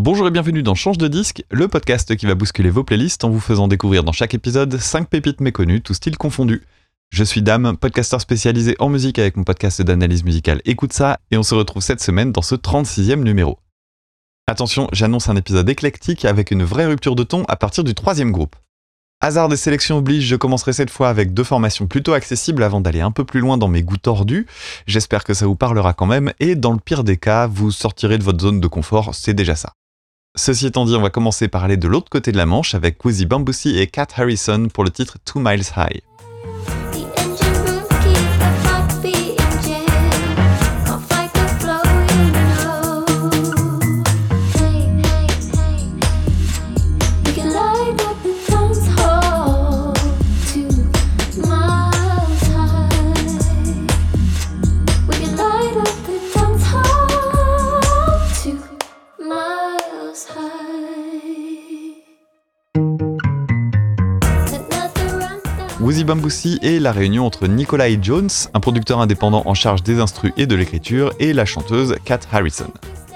Bonjour 0.00 0.28
et 0.28 0.30
bienvenue 0.30 0.62
dans 0.62 0.76
Change 0.76 0.96
de 0.96 1.08
disque, 1.08 1.42
le 1.50 1.66
podcast 1.66 2.14
qui 2.14 2.26
va 2.26 2.36
bousculer 2.36 2.70
vos 2.70 2.84
playlists 2.84 3.24
en 3.24 3.30
vous 3.30 3.40
faisant 3.40 3.66
découvrir 3.66 4.04
dans 4.04 4.12
chaque 4.12 4.32
épisode 4.32 4.78
5 4.78 5.08
pépites 5.08 5.40
méconnues, 5.40 5.80
tous 5.80 5.94
styles 5.94 6.16
confondus. 6.16 6.62
Je 7.10 7.24
suis 7.24 7.42
Dame, 7.42 7.76
podcasteur 7.76 8.20
spécialisé 8.20 8.76
en 8.78 8.90
musique 8.90 9.18
avec 9.18 9.36
mon 9.36 9.42
podcast 9.42 9.82
d'analyse 9.82 10.22
musicale 10.22 10.62
Écoute 10.66 10.92
ça, 10.92 11.18
et 11.32 11.36
on 11.36 11.42
se 11.42 11.56
retrouve 11.56 11.82
cette 11.82 12.00
semaine 12.00 12.30
dans 12.30 12.42
ce 12.42 12.54
36e 12.54 13.24
numéro. 13.24 13.58
Attention, 14.46 14.86
j'annonce 14.92 15.28
un 15.28 15.34
épisode 15.34 15.68
éclectique 15.68 16.24
avec 16.24 16.52
une 16.52 16.62
vraie 16.62 16.86
rupture 16.86 17.16
de 17.16 17.24
ton 17.24 17.42
à 17.48 17.56
partir 17.56 17.82
du 17.82 17.96
troisième 17.96 18.30
groupe. 18.30 18.54
Hasard 19.20 19.48
des 19.48 19.56
sélections 19.56 19.98
oblige, 19.98 20.26
je 20.26 20.36
commencerai 20.36 20.74
cette 20.74 20.90
fois 20.90 21.08
avec 21.08 21.34
deux 21.34 21.42
formations 21.42 21.88
plutôt 21.88 22.12
accessibles 22.12 22.62
avant 22.62 22.80
d'aller 22.80 23.00
un 23.00 23.10
peu 23.10 23.24
plus 23.24 23.40
loin 23.40 23.58
dans 23.58 23.66
mes 23.66 23.82
goûts 23.82 23.96
tordus. 23.96 24.46
J'espère 24.86 25.24
que 25.24 25.34
ça 25.34 25.46
vous 25.46 25.56
parlera 25.56 25.92
quand 25.92 26.06
même, 26.06 26.32
et 26.38 26.54
dans 26.54 26.72
le 26.72 26.78
pire 26.78 27.02
des 27.02 27.16
cas, 27.16 27.48
vous 27.48 27.72
sortirez 27.72 28.16
de 28.16 28.22
votre 28.22 28.40
zone 28.40 28.60
de 28.60 28.68
confort, 28.68 29.16
c'est 29.16 29.34
déjà 29.34 29.56
ça. 29.56 29.72
Ceci 30.38 30.66
étant 30.66 30.84
dit, 30.84 30.94
on 30.94 31.00
va 31.00 31.10
commencer 31.10 31.48
par 31.48 31.64
aller 31.64 31.76
de 31.76 31.88
l'autre 31.88 32.08
côté 32.10 32.30
de 32.30 32.36
la 32.36 32.46
Manche 32.46 32.76
avec 32.76 33.04
Woozy 33.04 33.26
Bamboosie 33.26 33.76
et 33.76 33.88
Cat 33.88 34.06
Harrison 34.16 34.68
pour 34.72 34.84
le 34.84 34.90
titre 34.90 35.18
Two 35.24 35.40
Miles 35.40 35.64
High. 35.76 36.00
Est 66.44 66.78
la 66.78 66.92
réunion 66.92 67.26
entre 67.26 67.48
Nikolai 67.48 67.98
Jones, 68.00 68.28
un 68.54 68.60
producteur 68.60 69.00
indépendant 69.00 69.42
en 69.44 69.54
charge 69.54 69.82
des 69.82 69.98
instrus 69.98 70.32
et 70.36 70.46
de 70.46 70.54
l'écriture, 70.54 71.12
et 71.18 71.32
la 71.32 71.44
chanteuse 71.44 71.96
Kat 72.04 72.20
Harrison. 72.30 72.70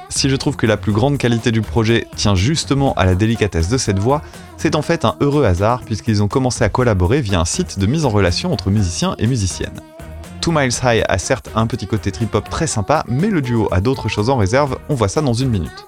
Si 0.08 0.28
je 0.28 0.34
trouve 0.34 0.56
que 0.56 0.66
la 0.66 0.76
plus 0.76 0.90
grande 0.90 1.18
qualité 1.18 1.52
du 1.52 1.62
projet 1.62 2.08
tient 2.16 2.34
justement 2.34 2.94
à 2.94 3.04
la 3.04 3.14
délicatesse 3.14 3.68
de 3.68 3.78
cette 3.78 4.00
voix, 4.00 4.22
c'est 4.56 4.74
en 4.74 4.82
fait 4.82 5.04
un 5.04 5.14
heureux 5.20 5.44
hasard 5.44 5.82
puisqu'ils 5.82 6.20
ont 6.20 6.28
commencé 6.28 6.64
à 6.64 6.68
collaborer 6.68 7.20
via 7.20 7.38
un 7.38 7.44
site 7.44 7.78
de 7.78 7.86
mise 7.86 8.04
en 8.04 8.10
relation 8.10 8.52
entre 8.52 8.70
musiciens 8.70 9.14
et 9.18 9.28
musiciennes. 9.28 9.80
Two 10.40 10.52
Miles 10.52 10.74
High 10.82 11.04
a 11.08 11.18
certes 11.18 11.48
un 11.54 11.68
petit 11.68 11.86
côté 11.86 12.10
trip-hop 12.10 12.50
très 12.50 12.66
sympa, 12.66 13.04
mais 13.06 13.28
le 13.28 13.40
duo 13.40 13.68
a 13.70 13.80
d'autres 13.80 14.08
choses 14.08 14.30
en 14.30 14.36
réserve, 14.36 14.78
on 14.88 14.94
voit 14.94 15.08
ça 15.08 15.22
dans 15.22 15.34
une 15.34 15.50
minute. 15.50 15.86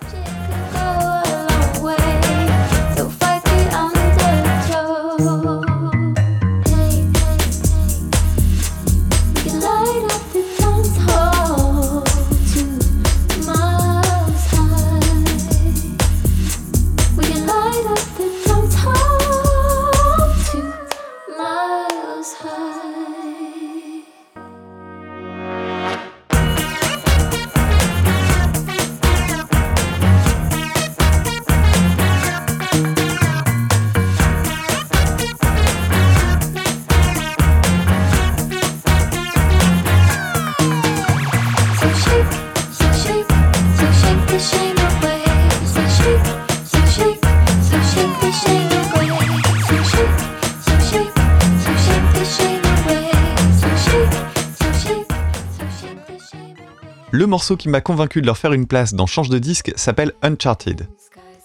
Morceau 57.34 57.56
qui 57.56 57.68
m'a 57.68 57.80
convaincu 57.80 58.20
de 58.20 58.26
leur 58.26 58.38
faire 58.38 58.52
une 58.52 58.68
place 58.68 58.94
dans 58.94 59.06
Change 59.06 59.28
de 59.28 59.40
disque 59.40 59.72
s'appelle 59.74 60.12
Uncharted. 60.22 60.86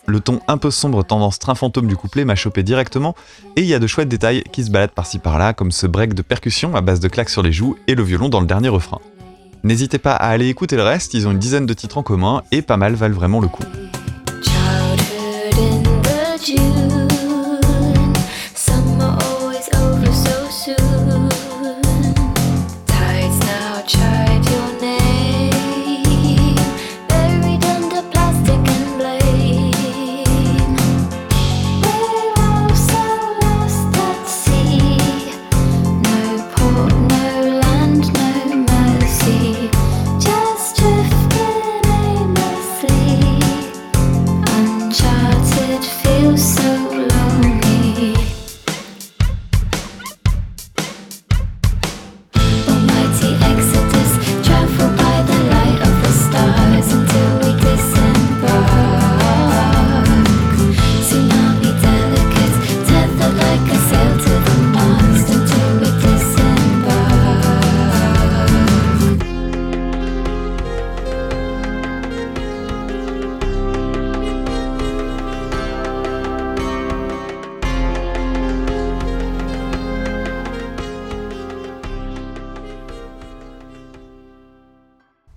Le 0.05 0.19
ton 0.19 0.39
un 0.47 0.59
peu 0.59 0.69
sombre 0.69 1.03
tendance 1.03 1.39
train 1.39 1.55
fantôme 1.55 1.87
du 1.87 1.95
couplet 1.95 2.25
m'a 2.25 2.35
chopé 2.35 2.61
directement, 2.61 3.15
et 3.55 3.61
il 3.61 3.65
y 3.65 3.73
a 3.73 3.79
de 3.79 3.87
chouettes 3.87 4.07
détails 4.07 4.43
qui 4.51 4.63
se 4.63 4.69
baladent 4.69 4.91
par-ci 4.91 5.17
par-là, 5.17 5.53
comme 5.53 5.71
ce 5.71 5.87
break 5.87 6.13
de 6.13 6.21
percussion 6.21 6.75
à 6.75 6.81
base 6.81 6.99
de 6.99 7.07
claques 7.07 7.31
sur 7.31 7.41
les 7.41 7.51
joues 7.51 7.75
et 7.87 7.95
le 7.95 8.03
violon 8.03 8.29
dans 8.29 8.39
le 8.39 8.45
dernier 8.45 8.69
refrain. 8.69 8.99
N'hésitez 9.63 9.97
pas 9.97 10.13
à 10.13 10.27
aller 10.27 10.47
écouter 10.47 10.75
le 10.75 10.83
reste, 10.83 11.15
ils 11.15 11.27
ont 11.27 11.31
une 11.31 11.39
dizaine 11.39 11.65
de 11.65 11.73
titres 11.73 11.97
en 11.97 12.03
commun, 12.03 12.43
et 12.51 12.61
pas 12.61 12.77
mal 12.77 12.93
valent 12.93 13.15
vraiment 13.15 13.39
le 13.39 13.47
coup. 13.47 13.63
uncharted 44.89 45.85
feels 45.85 46.55
so 46.55 46.88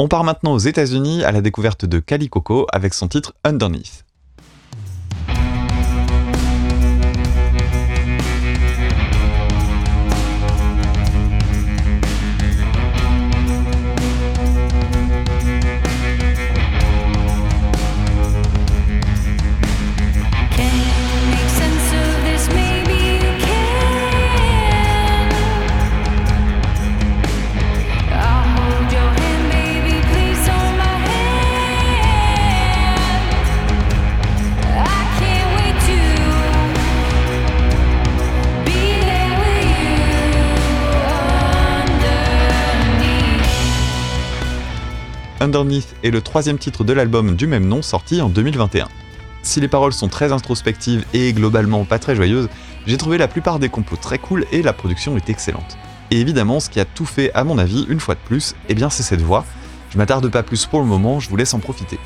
On 0.04 0.08
part 0.08 0.24
maintenant 0.24 0.52
aux 0.52 0.58
États-Unis 0.58 1.22
à 1.22 1.30
la 1.30 1.40
découverte 1.40 1.84
de 1.84 2.00
Kali 2.00 2.28
Coco 2.28 2.66
avec 2.72 2.92
son 2.92 3.06
titre 3.06 3.34
Underneath. 3.44 4.04
Underneath 45.42 45.96
est 46.04 46.12
le 46.12 46.20
troisième 46.20 46.56
titre 46.56 46.84
de 46.84 46.92
l'album 46.92 47.34
du 47.34 47.48
même 47.48 47.66
nom 47.66 47.82
sorti 47.82 48.20
en 48.20 48.28
2021. 48.28 48.86
Si 49.42 49.60
les 49.60 49.66
paroles 49.66 49.92
sont 49.92 50.06
très 50.06 50.30
introspectives 50.30 51.04
et 51.14 51.32
globalement 51.32 51.84
pas 51.84 51.98
très 51.98 52.14
joyeuses, 52.14 52.48
j'ai 52.86 52.96
trouvé 52.96 53.18
la 53.18 53.26
plupart 53.26 53.58
des 53.58 53.68
compos 53.68 53.96
très 53.96 54.18
cool 54.18 54.46
et 54.52 54.62
la 54.62 54.72
production 54.72 55.16
est 55.16 55.28
excellente. 55.28 55.76
Et 56.12 56.20
évidemment, 56.20 56.60
ce 56.60 56.70
qui 56.70 56.78
a 56.78 56.84
tout 56.84 57.06
fait 57.06 57.32
à 57.34 57.42
mon 57.42 57.58
avis, 57.58 57.86
une 57.88 57.98
fois 57.98 58.14
de 58.14 58.20
plus, 58.20 58.54
eh 58.68 58.76
bien 58.76 58.88
c'est 58.88 59.02
cette 59.02 59.20
voix. 59.20 59.44
Je 59.90 59.98
m'attarde 59.98 60.30
pas 60.30 60.44
plus 60.44 60.64
pour 60.66 60.78
le 60.78 60.86
moment, 60.86 61.18
je 61.18 61.28
vous 61.28 61.34
laisse 61.34 61.54
en 61.54 61.58
profiter. 61.58 61.98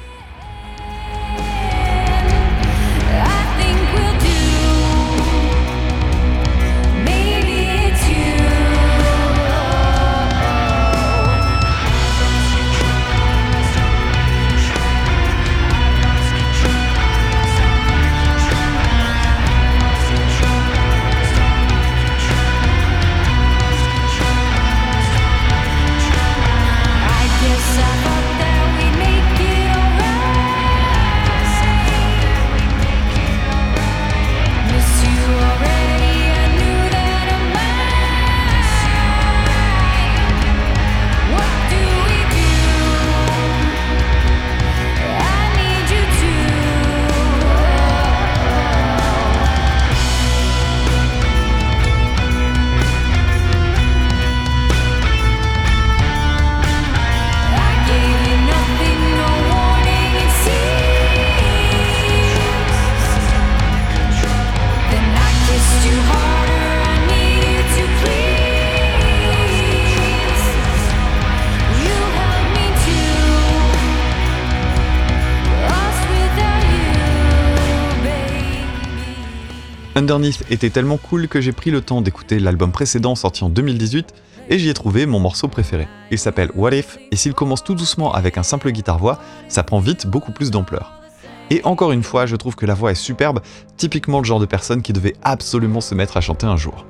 Underneath 79.96 80.44
était 80.50 80.68
tellement 80.68 80.98
cool 80.98 81.26
que 81.26 81.40
j'ai 81.40 81.52
pris 81.52 81.70
le 81.70 81.80
temps 81.80 82.02
d'écouter 82.02 82.38
l'album 82.38 82.70
précédent 82.70 83.14
sorti 83.14 83.44
en 83.44 83.48
2018 83.48 84.12
et 84.50 84.58
j'y 84.58 84.68
ai 84.68 84.74
trouvé 84.74 85.06
mon 85.06 85.18
morceau 85.20 85.48
préféré. 85.48 85.88
Il 86.10 86.18
s'appelle 86.18 86.50
What 86.54 86.74
If 86.74 86.98
et 87.10 87.16
s'il 87.16 87.32
commence 87.32 87.64
tout 87.64 87.74
doucement 87.74 88.12
avec 88.12 88.36
un 88.36 88.42
simple 88.42 88.72
guitare-voix, 88.72 89.18
ça 89.48 89.62
prend 89.62 89.78
vite 89.78 90.06
beaucoup 90.06 90.32
plus 90.32 90.50
d'ampleur. 90.50 91.00
Et 91.48 91.62
encore 91.64 91.92
une 91.92 92.02
fois, 92.02 92.26
je 92.26 92.36
trouve 92.36 92.56
que 92.56 92.66
la 92.66 92.74
voix 92.74 92.90
est 92.90 92.94
superbe, 92.94 93.40
typiquement 93.78 94.18
le 94.18 94.26
genre 94.26 94.38
de 94.38 94.44
personne 94.44 94.82
qui 94.82 94.92
devait 94.92 95.16
absolument 95.22 95.80
se 95.80 95.94
mettre 95.94 96.18
à 96.18 96.20
chanter 96.20 96.46
un 96.46 96.58
jour. 96.58 96.84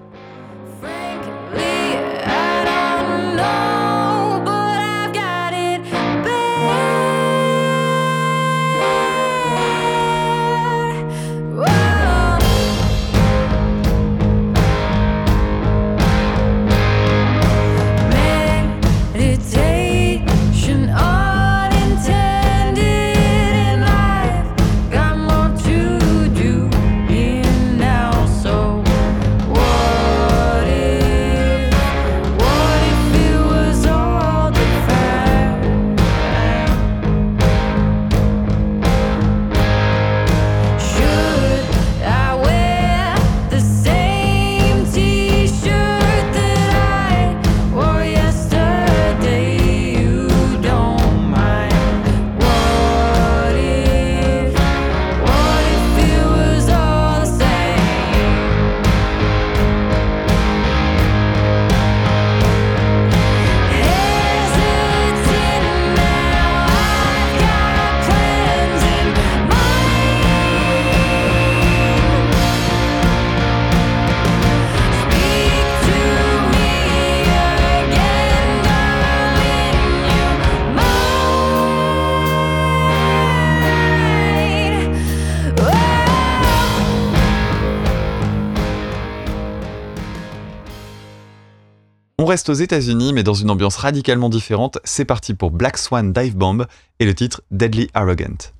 On 92.27 92.29
reste 92.29 92.49
aux 92.49 92.55
États-Unis, 92.55 93.13
mais 93.13 93.23
dans 93.23 93.35
une 93.35 93.51
ambiance 93.51 93.77
radicalement 93.77 94.29
différente. 94.29 94.79
C'est 94.83 95.05
parti 95.05 95.33
pour 95.33 95.53
Black 95.53 95.79
Swan 95.79 96.13
Dive 96.13 96.37
Bomb 96.37 96.67
et 96.99 97.05
le 97.05 97.15
titre 97.15 97.43
Deadly 97.53 97.89
Arrogant. 97.95 98.51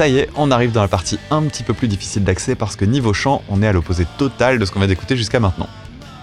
Ça 0.00 0.08
y 0.08 0.16
est, 0.16 0.30
on 0.34 0.50
arrive 0.50 0.72
dans 0.72 0.80
la 0.80 0.88
partie 0.88 1.18
un 1.30 1.42
petit 1.42 1.62
peu 1.62 1.74
plus 1.74 1.86
difficile 1.86 2.24
d'accès 2.24 2.54
parce 2.54 2.74
que 2.74 2.86
niveau 2.86 3.12
chant, 3.12 3.42
on 3.50 3.60
est 3.60 3.66
à 3.66 3.72
l'opposé 3.74 4.06
total 4.16 4.58
de 4.58 4.64
ce 4.64 4.72
qu'on 4.72 4.80
va 4.80 4.86
d'écouter 4.86 5.14
jusqu'à 5.14 5.40
maintenant. 5.40 5.68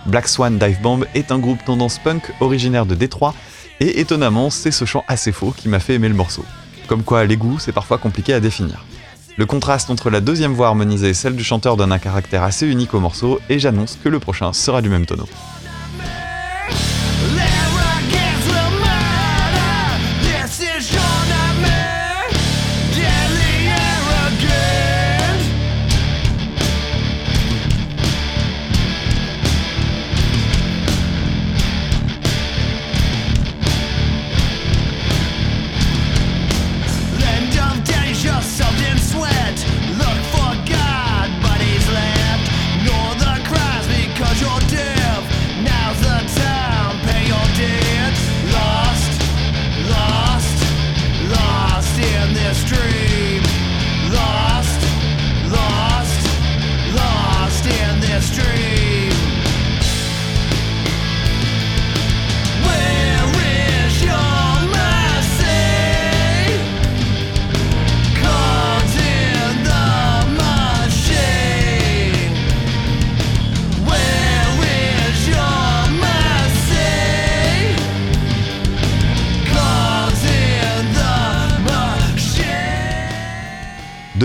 Black 0.07 0.27
Swan 0.27 0.57
Dive 0.57 0.81
Bomb 0.81 1.05
est 1.13 1.31
un 1.31 1.37
groupe 1.37 1.63
tendance 1.63 1.99
punk 1.99 2.23
originaire 2.39 2.87
de 2.87 2.95
Détroit, 2.95 3.35
et 3.79 3.99
étonnamment, 3.99 4.49
c'est 4.49 4.71
ce 4.71 4.85
chant 4.85 5.03
assez 5.07 5.31
faux 5.31 5.53
qui 5.55 5.69
m'a 5.69 5.77
fait 5.77 5.93
aimer 5.93 6.09
le 6.09 6.15
morceau. 6.15 6.43
Comme 6.87 7.03
quoi, 7.03 7.23
les 7.25 7.37
goûts, 7.37 7.59
c'est 7.59 7.71
parfois 7.71 7.99
compliqué 7.99 8.33
à 8.33 8.39
définir. 8.39 8.83
Le 9.37 9.45
contraste 9.45 9.91
entre 9.91 10.09
la 10.09 10.21
deuxième 10.21 10.53
voix 10.53 10.69
harmonisée 10.69 11.09
et 11.09 11.13
celle 11.13 11.35
du 11.35 11.43
chanteur 11.43 11.77
donne 11.77 11.91
un 11.91 11.99
caractère 11.99 12.41
assez 12.41 12.65
unique 12.65 12.95
au 12.95 12.99
morceau, 12.99 13.39
et 13.47 13.59
j'annonce 13.59 13.95
que 14.03 14.09
le 14.09 14.17
prochain 14.17 14.53
sera 14.53 14.81
du 14.81 14.89
même 14.89 15.05
tonneau. 15.05 15.29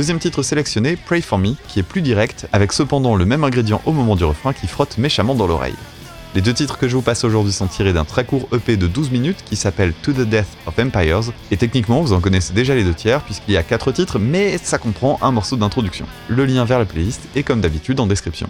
Deuxième 0.03 0.19
titre 0.19 0.43
sélectionné, 0.43 0.97
Pray 0.97 1.23
For 1.23 1.39
Me, 1.39 1.55
qui 1.69 1.79
est 1.79 1.85
plus 1.85 2.03
direct, 2.03 2.49
avec 2.53 2.73
cependant 2.73 3.15
le 3.15 3.25
même 3.25 3.45
ingrédient 3.45 3.81
au 3.87 3.93
moment 3.93 4.17
du 4.17 4.25
refrain 4.25 4.53
qui 4.53 4.67
frotte 4.67 4.99
méchamment 4.99 5.37
dans 5.37 5.47
l'oreille. 5.47 5.77
Les 6.35 6.41
deux 6.41 6.53
titres 6.53 6.77
que 6.77 6.89
je 6.89 6.97
vous 6.97 7.03
passe 7.03 7.23
aujourd'hui 7.23 7.53
sont 7.53 7.69
tirés 7.69 7.93
d'un 7.93 8.05
très 8.05 8.25
court 8.25 8.49
EP 8.53 8.77
de 8.77 8.89
12 8.89 9.13
minutes 9.13 9.45
qui 9.45 9.55
s'appelle 9.55 9.93
To 10.03 10.13
the 10.13 10.29
Death 10.29 10.49
of 10.67 10.77
Empires, 10.77 11.33
et 11.53 11.57
techniquement 11.57 12.01
vous 12.01 12.15
en 12.15 12.21
connaissez 12.21 12.53
déjà 12.53 12.75
les 12.75 12.83
deux 12.83 12.95
tiers 12.95 13.21
puisqu'il 13.21 13.55
y 13.55 13.57
a 13.57 13.63
4 13.63 13.93
titres, 13.93 14.19
mais 14.19 14.59
ça 14.59 14.79
comprend 14.79 15.21
un 15.23 15.31
morceau 15.31 15.55
d'introduction. 15.55 16.07
Le 16.27 16.47
lien 16.47 16.65
vers 16.65 16.81
la 16.81 16.85
playlist 16.85 17.21
est 17.37 17.45
comme 17.45 17.61
d'habitude 17.61 18.01
en 18.01 18.09
description. 18.09 18.49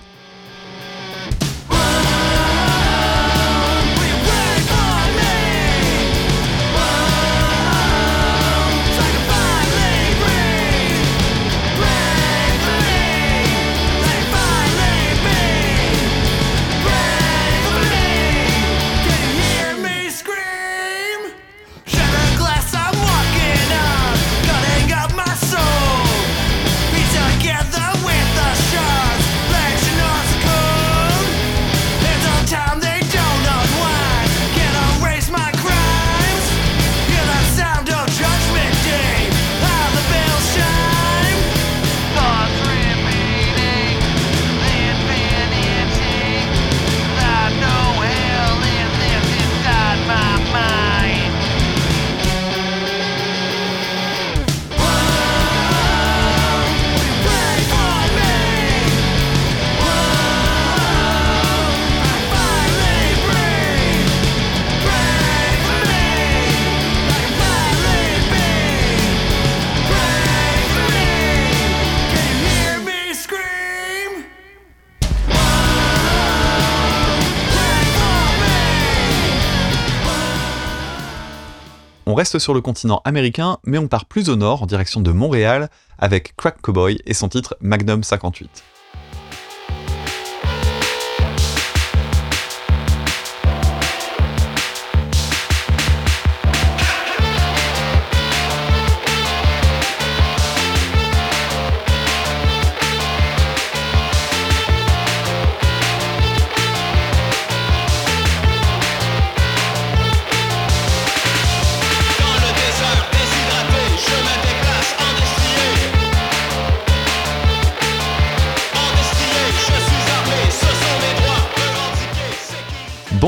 Reste 82.22 82.38
sur 82.38 82.54
le 82.54 82.60
continent 82.60 83.02
américain, 83.04 83.58
mais 83.64 83.78
on 83.78 83.88
part 83.88 84.04
plus 84.04 84.28
au 84.28 84.36
nord 84.36 84.62
en 84.62 84.66
direction 84.66 85.00
de 85.00 85.10
Montréal 85.10 85.70
avec 85.98 86.36
Crack 86.36 86.62
Cowboy 86.62 87.00
et 87.04 87.14
son 87.14 87.28
titre 87.28 87.56
Magnum 87.60 88.04
58. 88.04 88.62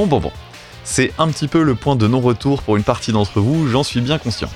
Bon, 0.07 0.21
bon. 0.21 0.33
C'est 0.85 1.13
un 1.19 1.29
petit 1.29 1.49
peu 1.49 1.63
le 1.63 1.75
point 1.75 1.97
de 1.97 2.07
non-retour 2.07 2.63
pour 2.63 2.77
une 2.77 2.83
partie 2.83 3.11
d'entre 3.11 3.41
vous, 3.41 3.69
j'en 3.69 3.83
suis 3.83 4.03
bien 4.03 4.19
conscient. 4.19 4.51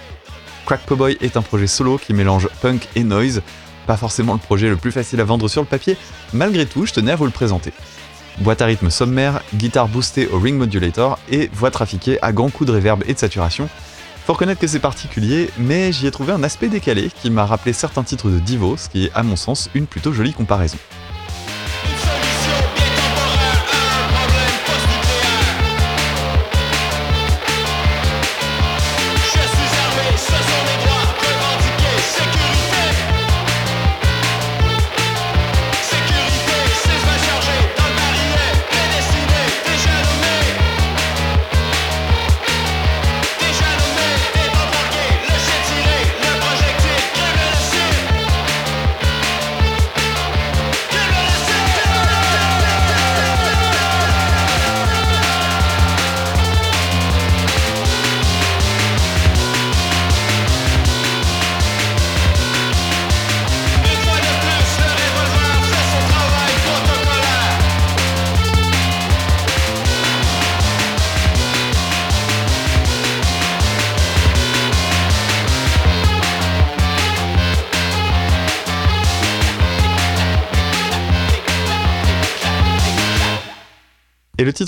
Crack 0.67 0.85
Cowboy 0.85 1.17
est 1.23 1.39
un 1.39 1.43
projet 1.43 1.67
solo 1.67 1.97
qui 1.97 2.13
mélange 2.13 2.49
punk 2.61 2.87
et 2.95 3.03
noise, 3.03 3.41
pas 3.87 3.97
forcément 3.97 4.35
le 4.35 4.39
projet 4.39 4.69
le 4.69 4.77
plus 4.77 4.93
facile 4.93 5.23
à 5.23 5.25
vendre 5.25 5.49
sur 5.49 5.63
le 5.63 5.67
papier, 5.67 5.97
malgré 6.35 6.67
tout, 6.67 6.85
je 6.85 6.93
tenais 6.93 7.13
à 7.13 7.17
vous 7.17 7.25
le 7.25 7.31
présenter. 7.31 7.73
Boîte 8.41 8.61
à 8.61 8.67
rythme 8.67 8.91
sommaire, 8.91 9.41
guitare 9.55 9.89
boostée 9.89 10.29
au 10.29 10.39
ring 10.39 10.59
modulator 10.59 11.19
et 11.31 11.49
voix 11.55 11.71
trafiquée 11.71 12.19
à 12.21 12.33
grands 12.33 12.51
coups 12.51 12.69
de 12.69 12.75
reverb 12.75 13.03
et 13.07 13.15
de 13.15 13.19
saturation. 13.19 13.71
Faut 14.27 14.35
reconnaître 14.35 14.61
que 14.61 14.67
c'est 14.67 14.81
particulier, 14.81 15.49
mais 15.57 15.93
j'y 15.93 16.07
ai 16.07 16.11
trouvé 16.11 16.35
un 16.35 16.43
aspect 16.43 16.69
décalé 16.69 17.11
qui 17.23 17.31
m'a 17.31 17.47
rappelé 17.47 17.73
certains 17.73 18.03
titres 18.03 18.29
de 18.29 18.39
Divo, 18.39 18.77
ce 18.77 18.91
qui 18.91 19.07
est 19.07 19.11
à 19.15 19.23
mon 19.23 19.37
sens 19.37 19.71
une 19.75 19.87
plutôt 19.87 20.13
jolie 20.13 20.35
comparaison. 20.35 20.77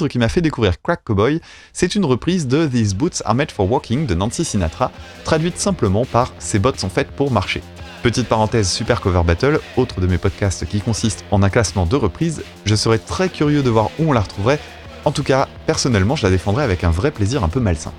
Qui 0.08 0.18
m'a 0.18 0.28
fait 0.28 0.40
découvrir 0.40 0.80
Crack 0.82 1.02
Cowboy, 1.04 1.40
c'est 1.72 1.94
une 1.94 2.04
reprise 2.04 2.46
de 2.46 2.66
These 2.66 2.94
Boots 2.94 3.22
Are 3.24 3.34
Made 3.34 3.50
for 3.50 3.70
Walking 3.70 4.06
de 4.06 4.14
Nancy 4.14 4.44
Sinatra, 4.44 4.90
traduite 5.24 5.58
simplement 5.58 6.04
par 6.04 6.32
Ces 6.38 6.58
bottes 6.58 6.80
sont 6.80 6.88
faites 6.88 7.10
pour 7.10 7.30
marcher. 7.30 7.62
Petite 8.02 8.28
parenthèse 8.28 8.70
Super 8.70 9.00
Cover 9.00 9.22
Battle, 9.26 9.60
autre 9.76 10.00
de 10.00 10.06
mes 10.06 10.16
podcasts 10.18 10.66
qui 10.66 10.80
consiste 10.80 11.24
en 11.30 11.42
un 11.42 11.50
classement 11.50 11.84
de 11.84 11.96
reprises, 11.96 12.42
je 12.64 12.74
serais 12.74 12.98
très 12.98 13.28
curieux 13.28 13.62
de 13.62 13.70
voir 13.70 13.90
où 13.98 14.08
on 14.08 14.12
la 14.12 14.20
retrouverait. 14.20 14.58
En 15.04 15.12
tout 15.12 15.22
cas, 15.22 15.48
personnellement, 15.66 16.16
je 16.16 16.24
la 16.24 16.30
défendrais 16.30 16.64
avec 16.64 16.84
un 16.84 16.90
vrai 16.90 17.10
plaisir 17.10 17.44
un 17.44 17.48
peu 17.48 17.60
malsain. 17.60 17.92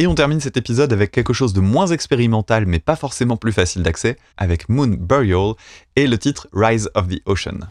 Et 0.00 0.06
on 0.06 0.14
termine 0.14 0.40
cet 0.40 0.56
épisode 0.56 0.92
avec 0.92 1.10
quelque 1.10 1.32
chose 1.32 1.52
de 1.52 1.60
moins 1.60 1.88
expérimental 1.88 2.66
mais 2.66 2.78
pas 2.78 2.94
forcément 2.94 3.36
plus 3.36 3.52
facile 3.52 3.82
d'accès, 3.82 4.16
avec 4.36 4.68
Moon 4.68 4.86
Burial 4.86 5.54
et 5.96 6.06
le 6.06 6.16
titre 6.18 6.46
Rise 6.52 6.88
of 6.94 7.08
the 7.08 7.20
Ocean. 7.26 7.66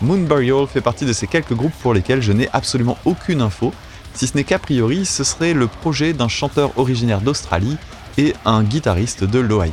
Moon 0.00 0.18
Burial 0.18 0.66
fait 0.66 0.80
partie 0.80 1.04
de 1.04 1.12
ces 1.12 1.26
quelques 1.26 1.54
groupes 1.54 1.72
pour 1.82 1.92
lesquels 1.92 2.22
je 2.22 2.32
n'ai 2.32 2.48
absolument 2.52 2.96
aucune 3.04 3.40
info, 3.40 3.72
si 4.14 4.28
ce 4.28 4.36
n'est 4.36 4.44
qu'a 4.44 4.58
priori 4.58 5.04
ce 5.04 5.24
serait 5.24 5.54
le 5.54 5.66
projet 5.66 6.12
d'un 6.12 6.28
chanteur 6.28 6.70
originaire 6.78 7.20
d'Australie 7.20 7.76
et 8.16 8.34
un 8.44 8.62
guitariste 8.62 9.24
de 9.24 9.40
l'Ohio. 9.40 9.72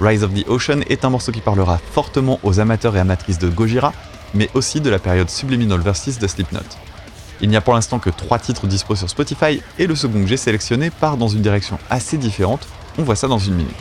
Rise 0.00 0.22
of 0.22 0.34
the 0.34 0.46
Ocean 0.48 0.80
est 0.88 1.04
un 1.04 1.10
morceau 1.10 1.32
qui 1.32 1.40
parlera 1.40 1.78
fortement 1.92 2.38
aux 2.42 2.60
amateurs 2.60 2.96
et 2.96 3.00
amatrices 3.00 3.38
de 3.38 3.48
Gojira, 3.48 3.92
mais 4.34 4.50
aussi 4.54 4.80
de 4.80 4.90
la 4.90 4.98
période 4.98 5.30
Subliminal 5.30 5.80
Versus 5.80 6.18
de 6.18 6.26
Slipknot. 6.26 6.60
Il 7.40 7.48
n'y 7.48 7.56
a 7.56 7.60
pour 7.60 7.74
l'instant 7.74 7.98
que 7.98 8.10
3 8.10 8.38
titres 8.40 8.66
dispo 8.66 8.96
sur 8.96 9.08
Spotify 9.08 9.62
et 9.78 9.86
le 9.86 9.94
second 9.94 10.20
que 10.20 10.26
j'ai 10.26 10.36
sélectionné 10.36 10.90
part 10.90 11.16
dans 11.16 11.28
une 11.28 11.42
direction 11.42 11.78
assez 11.88 12.18
différente, 12.18 12.66
on 12.98 13.02
voit 13.02 13.16
ça 13.16 13.28
dans 13.28 13.38
une 13.38 13.54
minute. 13.54 13.74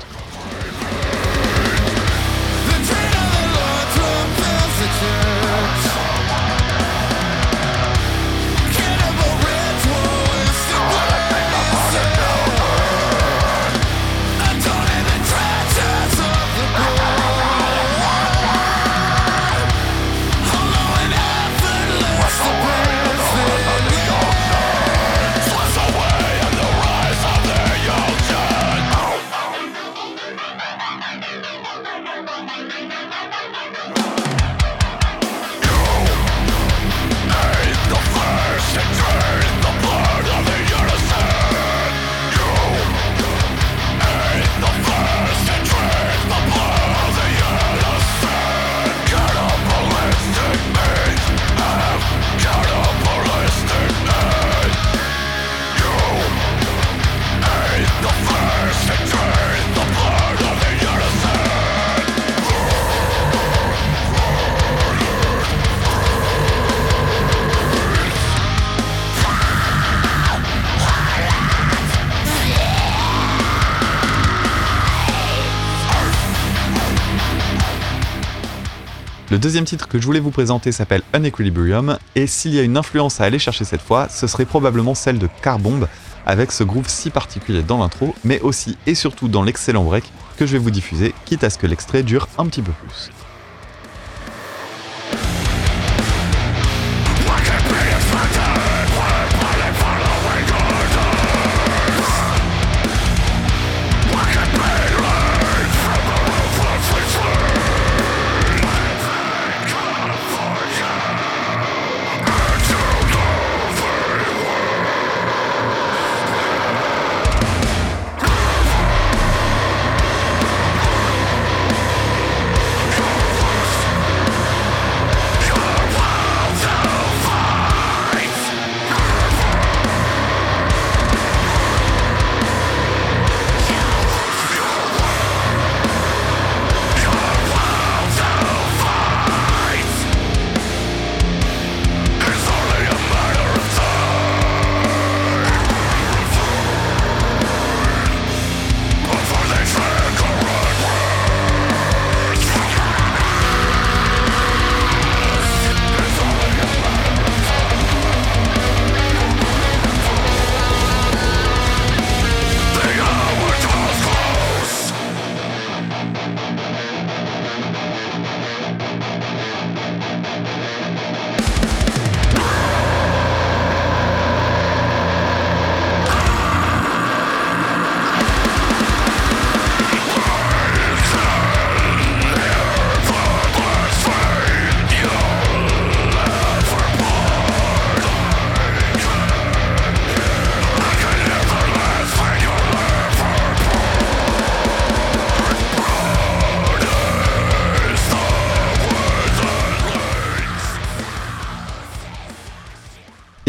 Deuxième 79.47 79.63
titre 79.63 79.87
que 79.87 79.97
je 79.97 80.05
voulais 80.05 80.19
vous 80.19 80.29
présenter 80.29 80.73
s'appelle 80.73 81.03
Unequilibrium, 81.15 81.97
et 82.15 82.27
s'il 82.27 82.53
y 82.53 82.59
a 82.59 82.63
une 82.63 82.75
influence 82.75 83.21
à 83.21 83.23
aller 83.23 83.39
chercher 83.39 83.63
cette 83.63 83.81
fois, 83.81 84.09
ce 84.09 84.27
serait 84.27 84.43
probablement 84.43 84.93
celle 84.93 85.19
de 85.19 85.29
Carbomb, 85.41 85.87
avec 86.25 86.51
ce 86.51 86.65
groove 86.65 86.89
si 86.89 87.11
particulier 87.11 87.63
dans 87.63 87.77
l'intro, 87.77 88.13
mais 88.25 88.41
aussi 88.41 88.77
et 88.87 88.93
surtout 88.93 89.29
dans 89.29 89.43
l'excellent 89.43 89.85
break 89.85 90.03
que 90.35 90.45
je 90.45 90.51
vais 90.51 90.57
vous 90.57 90.69
diffuser, 90.69 91.15
quitte 91.23 91.45
à 91.45 91.49
ce 91.49 91.57
que 91.57 91.65
l'extrait 91.65 92.03
dure 92.03 92.27
un 92.37 92.45
petit 92.47 92.61
peu 92.61 92.73
plus. 92.73 93.09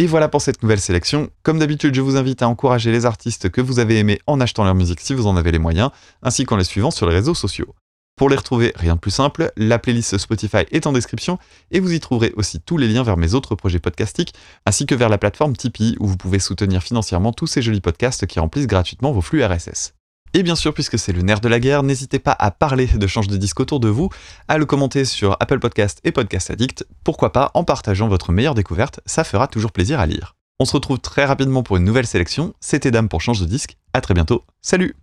Et 0.00 0.06
voilà 0.06 0.28
pour 0.28 0.40
cette 0.40 0.62
nouvelle 0.62 0.78
sélection. 0.78 1.28
Comme 1.42 1.58
d'habitude, 1.58 1.92
je 1.92 2.00
vous 2.00 2.16
invite 2.16 2.42
à 2.42 2.48
encourager 2.48 2.92
les 2.92 3.04
artistes 3.04 3.50
que 3.50 3.60
vous 3.60 3.80
avez 3.80 3.98
aimés 3.98 4.20
en 4.28 4.40
achetant 4.40 4.62
leur 4.62 4.76
musique 4.76 5.00
si 5.00 5.12
vous 5.12 5.26
en 5.26 5.36
avez 5.36 5.50
les 5.50 5.58
moyens, 5.58 5.90
ainsi 6.22 6.44
qu'en 6.44 6.54
les 6.54 6.62
suivant 6.62 6.92
sur 6.92 7.08
les 7.08 7.16
réseaux 7.16 7.34
sociaux. 7.34 7.74
Pour 8.14 8.28
les 8.28 8.36
retrouver, 8.36 8.72
rien 8.76 8.94
de 8.94 9.00
plus 9.00 9.10
simple, 9.10 9.50
la 9.56 9.80
playlist 9.80 10.16
Spotify 10.16 10.58
est 10.70 10.86
en 10.86 10.92
description 10.92 11.40
et 11.72 11.80
vous 11.80 11.92
y 11.92 11.98
trouverez 11.98 12.32
aussi 12.36 12.60
tous 12.60 12.76
les 12.76 12.86
liens 12.86 13.02
vers 13.02 13.16
mes 13.16 13.34
autres 13.34 13.56
projets 13.56 13.80
podcastiques, 13.80 14.34
ainsi 14.66 14.86
que 14.86 14.94
vers 14.94 15.08
la 15.08 15.18
plateforme 15.18 15.56
Tipeee 15.56 15.96
où 15.98 16.06
vous 16.06 16.16
pouvez 16.16 16.38
soutenir 16.38 16.80
financièrement 16.80 17.32
tous 17.32 17.48
ces 17.48 17.60
jolis 17.60 17.80
podcasts 17.80 18.24
qui 18.28 18.38
remplissent 18.38 18.68
gratuitement 18.68 19.10
vos 19.10 19.20
flux 19.20 19.44
RSS. 19.44 19.97
Et 20.34 20.42
bien 20.42 20.56
sûr, 20.56 20.74
puisque 20.74 20.98
c'est 20.98 21.12
le 21.12 21.22
nerf 21.22 21.40
de 21.40 21.48
la 21.48 21.60
guerre, 21.60 21.82
n'hésitez 21.82 22.18
pas 22.18 22.36
à 22.38 22.50
parler 22.50 22.86
de 22.86 23.06
Change 23.06 23.28
de 23.28 23.36
disque 23.36 23.60
autour 23.60 23.80
de 23.80 23.88
vous, 23.88 24.10
à 24.46 24.58
le 24.58 24.66
commenter 24.66 25.04
sur 25.04 25.36
Apple 25.40 25.58
Podcast 25.58 26.00
et 26.04 26.12
Podcast 26.12 26.50
Addict, 26.50 26.86
pourquoi 27.04 27.32
pas 27.32 27.50
en 27.54 27.64
partageant 27.64 28.08
votre 28.08 28.32
meilleure 28.32 28.54
découverte, 28.54 29.00
ça 29.06 29.24
fera 29.24 29.48
toujours 29.48 29.72
plaisir 29.72 30.00
à 30.00 30.06
lire. 30.06 30.34
On 30.60 30.64
se 30.64 30.72
retrouve 30.72 30.98
très 30.98 31.24
rapidement 31.24 31.62
pour 31.62 31.76
une 31.76 31.84
nouvelle 31.84 32.06
sélection, 32.06 32.52
c'était 32.60 32.90
Dame 32.90 33.08
pour 33.08 33.20
Change 33.20 33.40
de 33.40 33.46
disque, 33.46 33.76
à 33.92 34.00
très 34.00 34.14
bientôt, 34.14 34.44
salut 34.60 34.94